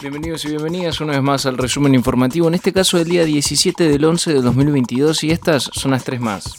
[0.00, 3.88] Bienvenidos y bienvenidas una vez más al resumen informativo, en este caso del día 17
[3.88, 6.54] del 11 de 2022 y estas son las tres más.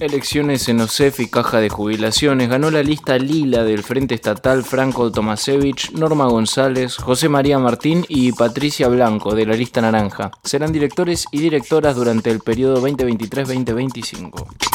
[0.00, 2.50] Elecciones en OSEF y Caja de Jubilaciones.
[2.50, 8.32] Ganó la lista lila del Frente Estatal Franco Tomasevich, Norma González, José María Martín y
[8.32, 10.30] Patricia Blanco de la lista naranja.
[10.44, 14.65] Serán directores y directoras durante el periodo 2023-2025.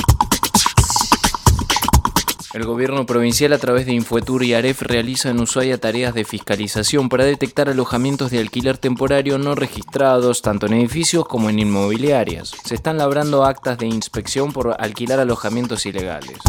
[2.54, 7.08] El gobierno provincial a través de Infuetur y AREF realiza en Ushuaia tareas de fiscalización
[7.08, 12.52] para detectar alojamientos de alquiler temporario no registrados tanto en edificios como en inmobiliarias.
[12.66, 16.40] Se están labrando actas de inspección por alquilar alojamientos ilegales.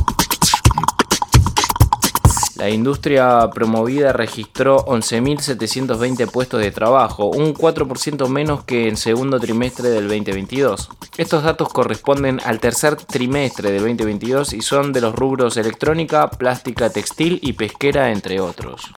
[2.63, 9.89] La industria promovida registró 11.720 puestos de trabajo, un 4% menos que en segundo trimestre
[9.89, 10.89] del 2022.
[11.17, 16.89] Estos datos corresponden al tercer trimestre del 2022 y son de los rubros electrónica, plástica,
[16.89, 18.93] textil y pesquera, entre otros.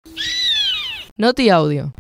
[1.16, 1.94] Noti Audio.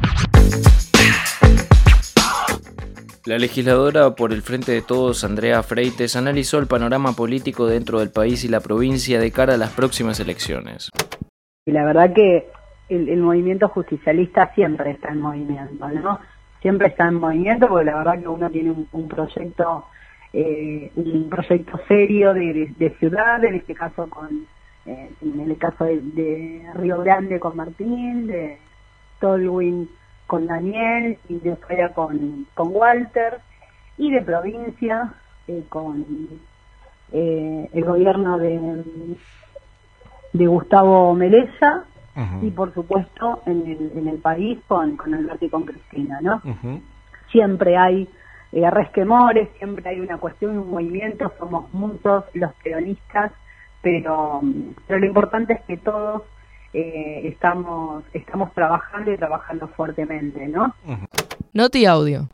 [3.25, 8.09] La legisladora por el Frente de Todos, Andrea Freites, analizó el panorama político dentro del
[8.09, 10.89] país y la provincia de cara a las próximas elecciones.
[11.65, 12.49] Y la verdad que
[12.89, 16.19] el, movimiento justicialista siempre está en movimiento, ¿no?
[16.61, 19.85] Siempre está en movimiento porque la verdad que uno tiene un, proyecto
[20.33, 24.45] eh, un proyecto serio de, ciudad, en este caso con
[24.85, 28.57] eh, en el caso de, Río Grande con Martín, de
[29.21, 29.89] Tolwyn
[30.27, 33.39] con Daniel y de Falla con, con Walter
[33.97, 35.13] y de provincia
[35.47, 36.05] eh, con
[37.13, 38.59] el gobierno de
[40.33, 41.85] de Gustavo Meleza
[42.41, 46.41] y por supuesto en el, en el país con, con Alberto y con Cristina, ¿no?
[47.31, 48.07] Siempre hay
[48.51, 53.31] eh, resquemores, siempre hay una cuestión, un movimiento, somos muchos los peronistas,
[53.81, 54.41] pero,
[54.85, 56.21] pero lo importante es que todos
[56.73, 60.75] eh, estamos, estamos trabajando y trabajando fuertemente, ¿no?
[61.53, 62.29] Noti Audio.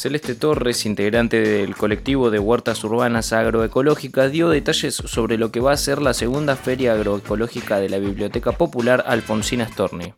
[0.00, 5.72] Celeste Torres, integrante del colectivo de huertas urbanas agroecológicas, dio detalles sobre lo que va
[5.72, 10.14] a ser la segunda feria agroecológica de la Biblioteca Popular Alfonsina Storni.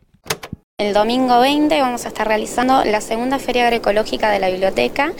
[0.83, 5.13] El domingo 20 vamos a estar realizando la segunda feria agroecológica de la biblioteca,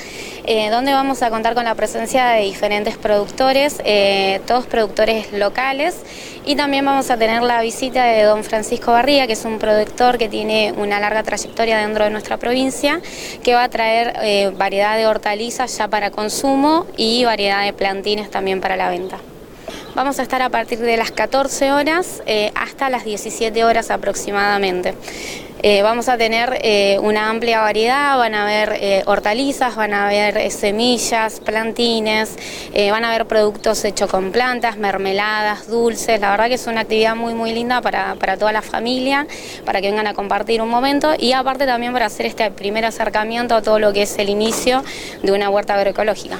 [0.44, 5.96] eh, donde vamos a contar con la presencia de diferentes productores, eh, todos productores locales,
[6.46, 10.18] y también vamos a tener la visita de don Francisco Barría, que es un productor
[10.18, 13.00] que tiene una larga trayectoria dentro de nuestra provincia,
[13.42, 18.30] que va a traer eh, variedad de hortalizas ya para consumo y variedad de plantines
[18.30, 19.18] también para la venta.
[19.96, 22.24] Vamos a estar a partir de las 14 horas
[22.56, 24.96] hasta las 17 horas aproximadamente.
[25.66, 30.08] Eh, vamos a tener eh, una amplia variedad, van a haber eh, hortalizas, van a
[30.08, 32.36] haber semillas, plantines,
[32.92, 36.20] van a haber productos hechos con plantas, mermeladas, dulces.
[36.20, 39.26] La verdad que es una actividad muy muy linda para, para toda la familia,
[39.64, 43.56] para que vengan a compartir un momento y aparte también para hacer este primer acercamiento
[43.56, 44.84] a todo lo que es el inicio
[45.22, 46.40] de una huerta agroecológica.